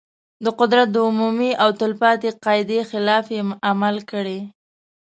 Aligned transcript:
د 0.43 0.45
قدرت 0.59 0.87
د 0.93 0.97
عمومي 1.07 1.51
او 1.63 1.69
تل 1.79 1.91
پاتې 2.01 2.29
قاعدې 2.45 2.79
خلاف 2.89 3.25
یې 3.35 3.41
عمل 3.69 3.95
کړی. 4.11 4.39